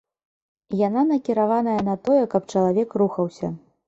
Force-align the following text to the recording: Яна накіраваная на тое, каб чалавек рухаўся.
Яна 0.87 1.03
накіраваная 1.09 1.75
на 1.89 1.95
тое, 2.07 2.23
каб 2.31 2.47
чалавек 2.55 2.97
рухаўся. 3.03 3.51